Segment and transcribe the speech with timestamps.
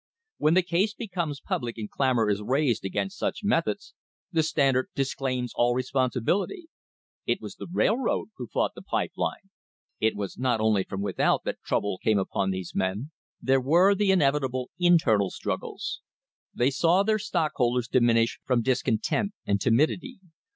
[0.39, 3.93] When the case becomes public and clamour is raised against such methods,
[4.31, 6.69] the Standard disclaims all responsibility.
[7.27, 9.51] It was the railroad who fought the pipe line!
[9.99, 13.11] It was not only from without that trouble came upon these men.
[13.39, 16.01] There were the inevitable internal struggles.
[16.51, 20.17] They saw their stockholders diminish from discontent and timidity.